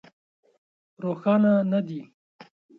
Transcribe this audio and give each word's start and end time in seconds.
روښانه 1.03 1.53
نه 1.71 1.79
دي. 1.87 1.99